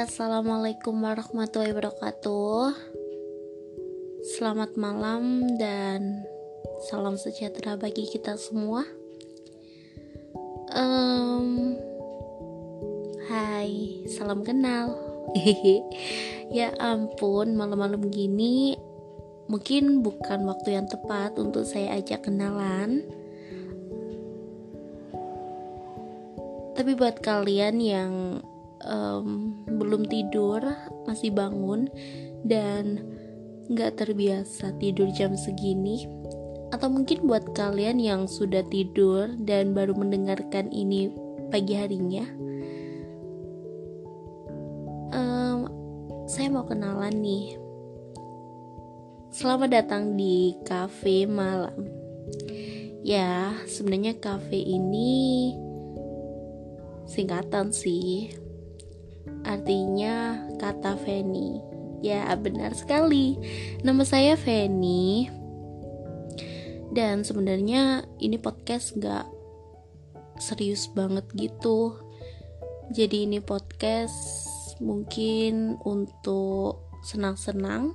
[0.00, 2.72] Assalamualaikum warahmatullahi wabarakatuh.
[4.32, 6.24] Selamat malam dan
[6.88, 8.80] salam sejahtera bagi kita semua.
[10.72, 11.76] Um,
[13.28, 14.96] hai, salam kenal.
[16.48, 18.80] ya ampun, malam-malam gini
[19.52, 23.04] mungkin bukan waktu yang tepat untuk saya ajak kenalan.
[26.72, 28.12] Tapi buat kalian yang
[28.84, 30.60] um, belum tidur,
[31.04, 31.88] masih bangun
[32.46, 33.04] dan
[33.70, 36.08] nggak terbiasa tidur jam segini,
[36.74, 41.10] atau mungkin buat kalian yang sudah tidur dan baru mendengarkan ini
[41.50, 42.26] pagi harinya,
[45.14, 45.58] um,
[46.26, 47.58] saya mau kenalan nih.
[49.30, 51.86] Selamat datang di cafe malam.
[53.06, 55.54] Ya, sebenarnya cafe ini
[57.06, 58.39] singkatan sih.
[59.44, 61.60] Artinya kata Feni.
[62.00, 63.36] Ya, benar sekali.
[63.84, 65.28] Nama saya Feni.
[66.90, 69.28] Dan sebenarnya ini podcast gak
[70.40, 71.94] serius banget gitu.
[72.90, 74.48] Jadi ini podcast
[74.80, 77.94] mungkin untuk senang-senang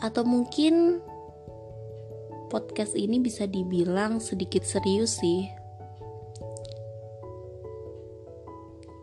[0.00, 1.02] atau mungkin
[2.48, 5.50] podcast ini bisa dibilang sedikit serius sih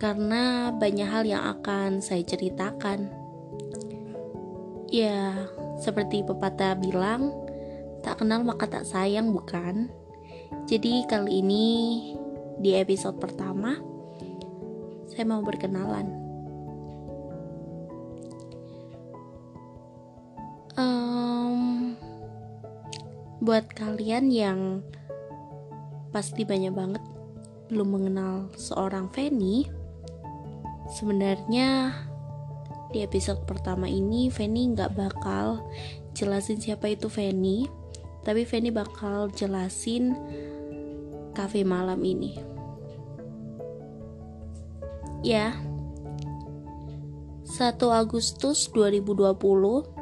[0.00, 3.12] karena banyak hal yang akan saya ceritakan.
[4.88, 5.46] Ya
[5.78, 7.30] seperti pepatah bilang
[8.00, 9.92] tak kenal maka tak sayang bukan?
[10.64, 11.68] Jadi kali ini
[12.58, 13.76] di episode pertama
[15.12, 16.30] saya mau berkenalan.
[23.40, 24.84] Buat kalian yang
[26.12, 27.02] pasti banyak banget
[27.72, 29.79] belum mengenal seorang Feni
[30.90, 31.94] sebenarnya
[32.90, 35.62] di episode pertama ini Feni nggak bakal
[36.12, 37.70] jelasin siapa itu Feni
[38.26, 40.12] tapi Feni bakal jelasin
[41.32, 42.36] cafe malam ini.
[45.22, 45.54] Ya
[47.46, 50.00] 1 Agustus 2020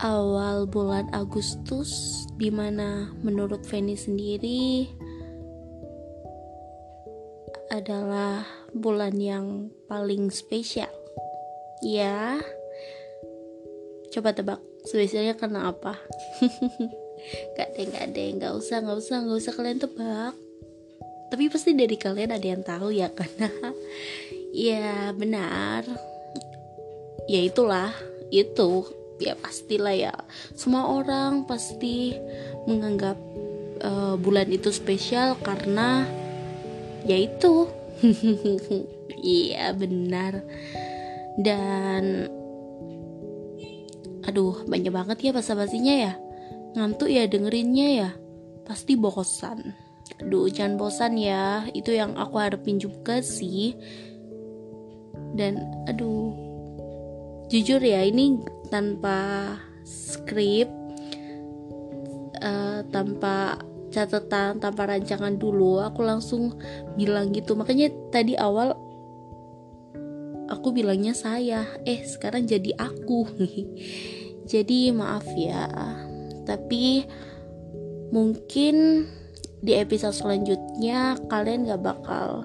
[0.00, 4.88] awal bulan Agustus di mana menurut Feni sendiri
[7.70, 8.42] adalah
[8.74, 10.90] bulan yang paling spesial.
[11.80, 12.42] Ya.
[14.10, 15.96] Coba tebak spesialnya karena apa?
[17.56, 20.34] Gak deh gak deh gak usah gak usah gak usah kalian tebak.
[21.30, 23.48] Tapi pasti dari kalian ada yang tahu ya karena
[24.50, 25.84] ya benar.
[27.30, 27.92] Ya itulah
[28.32, 28.88] itu.
[29.20, 30.16] Ya pastilah ya.
[30.56, 32.16] Semua orang pasti
[32.64, 33.20] menganggap
[33.84, 36.08] uh, bulan itu spesial karena
[37.04, 37.68] yaitu
[39.20, 40.40] iya benar.
[41.40, 42.28] Dan
[44.24, 46.12] aduh banyak banget ya basa-basinya ya.
[46.76, 48.10] Ngantuk ya dengerinnya ya.
[48.64, 49.74] Pasti bosan.
[50.20, 51.66] Aduh jangan bosan ya.
[51.72, 53.76] Itu yang aku harapin juga sih.
[55.36, 56.32] Dan aduh.
[57.50, 58.38] Jujur ya ini
[58.70, 60.70] tanpa skrip
[62.38, 63.58] uh, tanpa
[63.90, 66.56] catatan tanpa rancangan dulu aku langsung
[66.94, 67.58] bilang gitu.
[67.58, 68.74] Makanya tadi awal
[70.50, 73.26] aku bilangnya saya eh sekarang jadi aku.
[74.50, 75.70] Jadi maaf ya.
[76.42, 77.06] Tapi
[78.10, 79.06] mungkin
[79.62, 82.42] di episode selanjutnya kalian gak bakal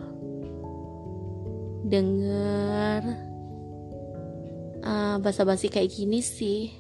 [1.89, 3.01] denger
[4.85, 6.77] uh, basa-basi kayak gini sih.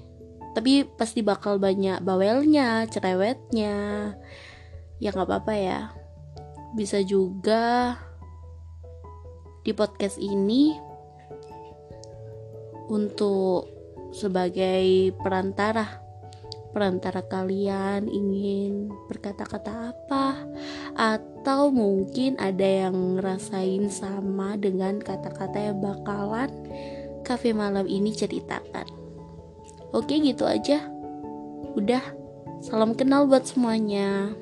[0.53, 4.13] Tapi pasti bakal banyak bawelnya cerewetnya
[4.99, 5.79] ya nggak apa-apa ya
[6.75, 7.95] bisa juga
[9.65, 10.75] di podcast ini
[12.91, 13.67] untuk
[14.13, 16.05] sebagai perantara
[16.75, 20.35] perantara kalian ingin berkata-kata apa
[20.93, 26.51] atau mungkin ada yang ngerasain sama dengan kata-kata yang bakalan
[27.23, 28.85] kafe malam ini ceritakan.
[29.95, 30.83] Oke gitu aja.
[31.79, 32.03] Udah,
[32.59, 34.35] salam kenal buat semuanya.